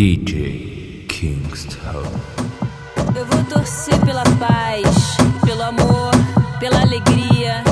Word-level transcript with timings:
DJ 0.00 1.04
Kingston. 1.08 2.02
Eu 3.14 3.26
vou 3.26 3.44
torcer 3.44 4.00
pela 4.00 4.22
paz, 4.38 4.86
pelo 5.44 5.62
amor, 5.62 6.10
pela 6.58 6.80
alegria. 6.80 7.62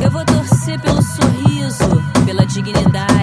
Eu 0.00 0.12
vou 0.12 0.24
torcer 0.24 0.80
pelo 0.80 1.02
sorriso, 1.02 2.00
pela 2.24 2.46
dignidade. 2.46 3.13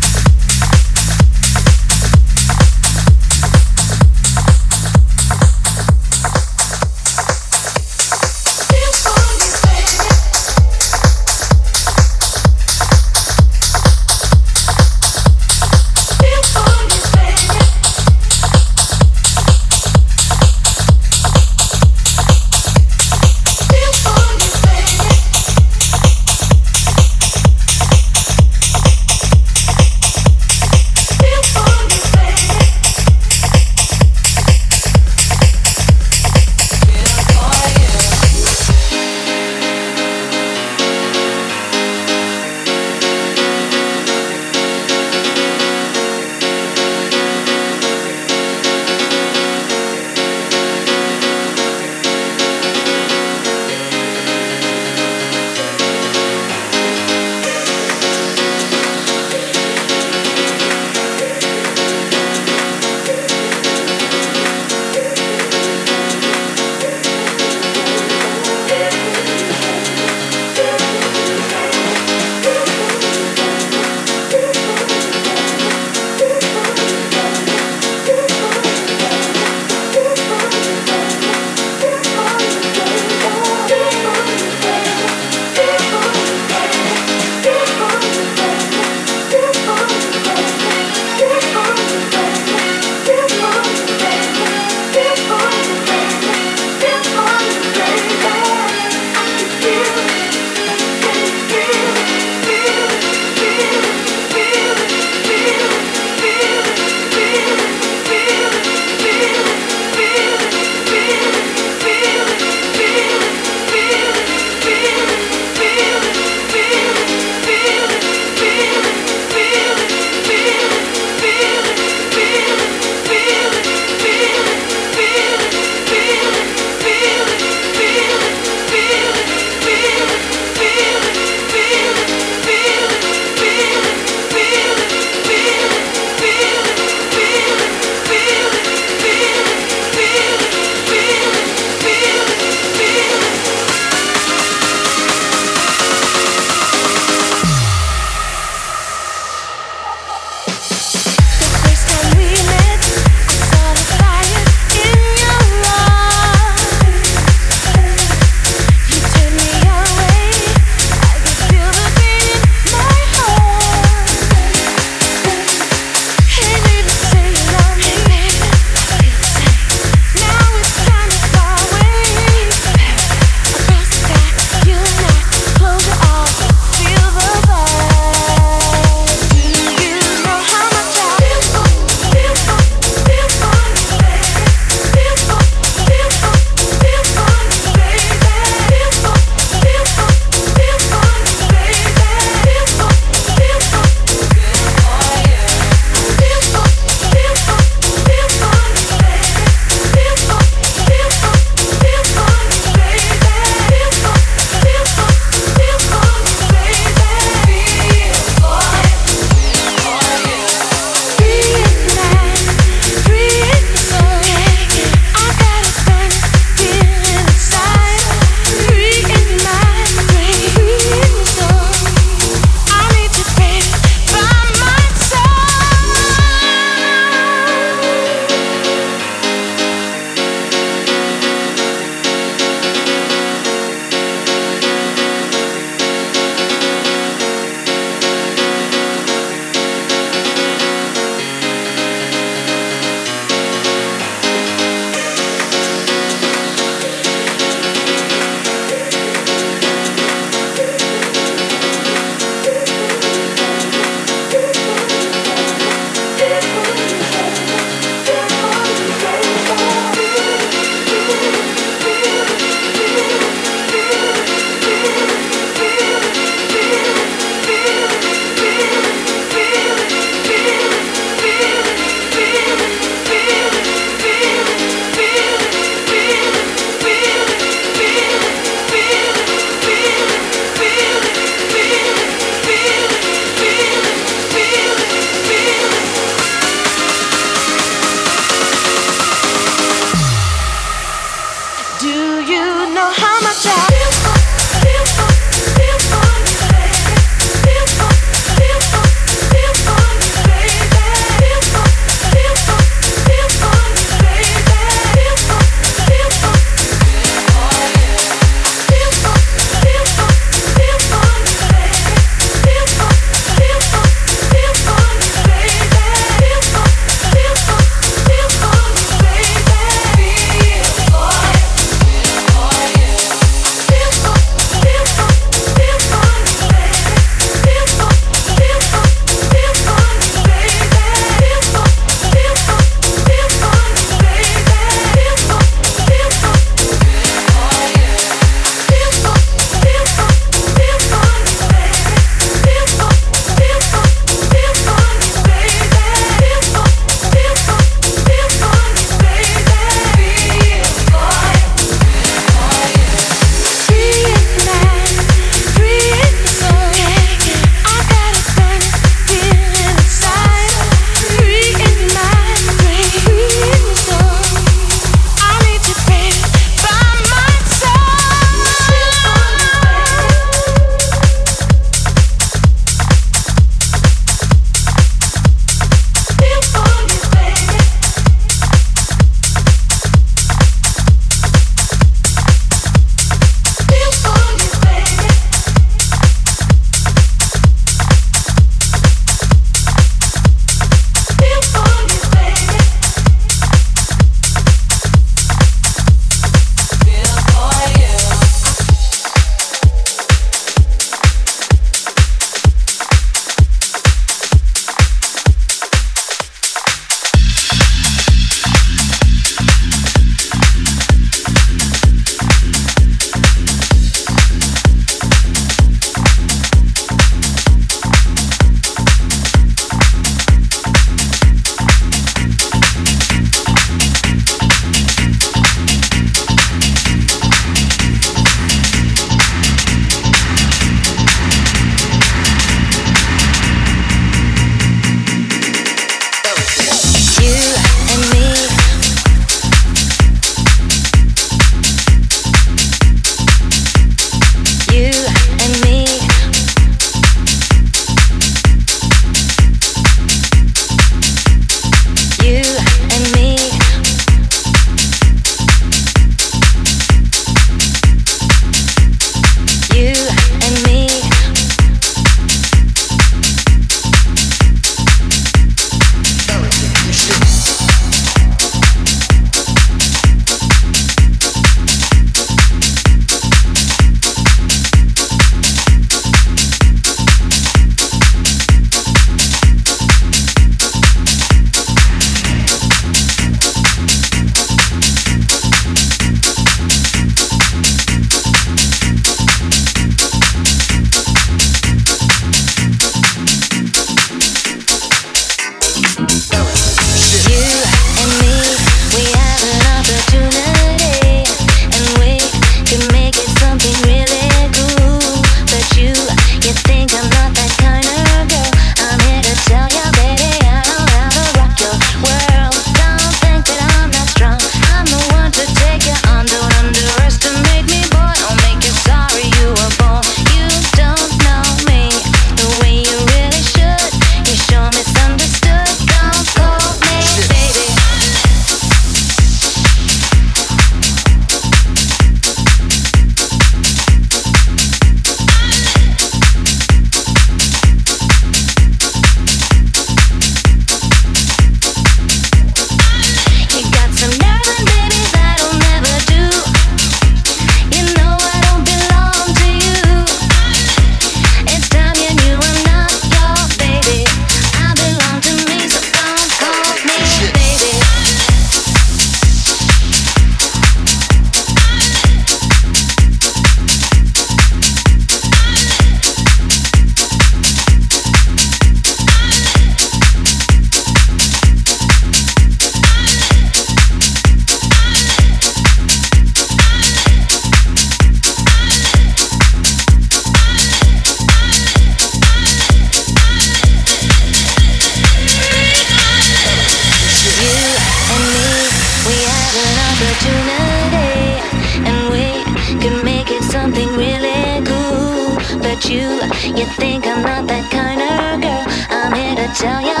opportunity, 590.11 591.39
and 591.87 592.09
we 592.11 592.79
can 592.81 593.03
make 593.05 593.31
it 593.31 593.43
something 593.43 593.87
really 593.95 594.63
cool. 594.65 595.59
But 595.59 595.89
you, 595.89 596.21
you 596.57 596.65
think 596.75 597.07
I'm 597.07 597.21
not 597.21 597.47
that 597.47 597.71
kind 597.71 598.01
of 598.01 598.41
girl. 598.41 598.65
I'm 598.89 599.13
here 599.13 599.35
to 599.35 599.53
tell 599.55 599.81
you. 599.81 600.00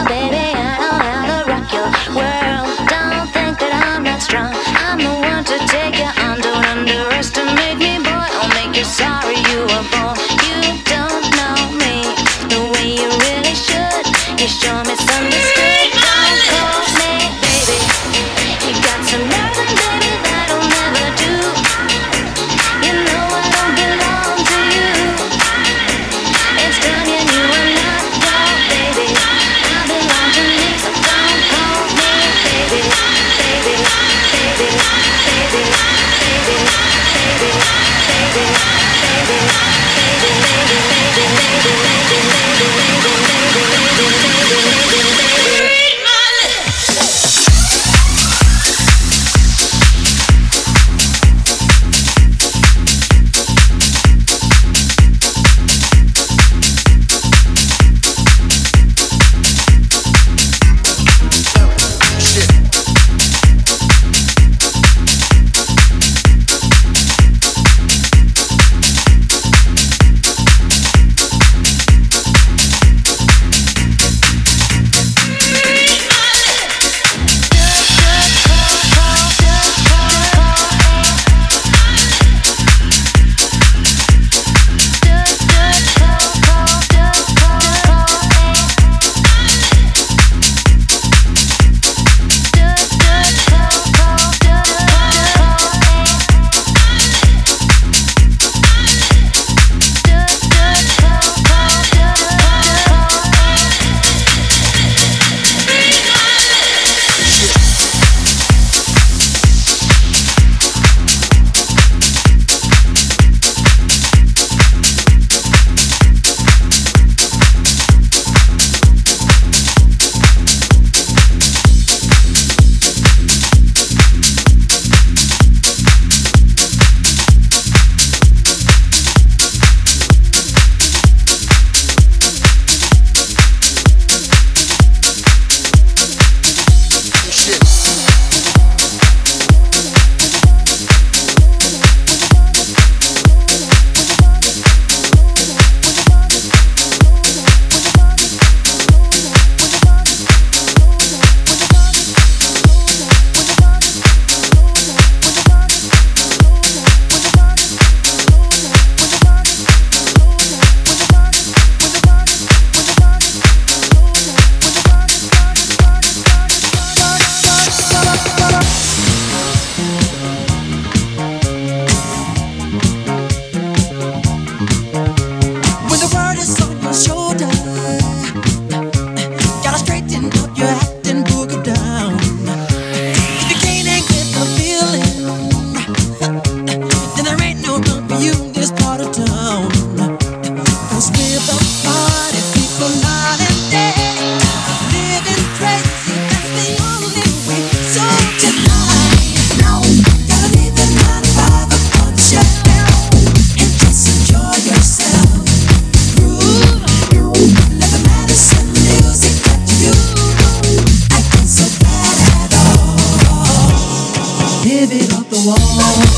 alone 215.43 216.10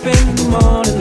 spend 0.00 0.28
in 0.30 0.36
the 0.36 0.48
morning. 0.48 0.99